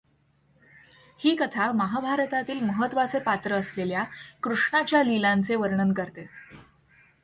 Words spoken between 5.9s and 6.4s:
करते.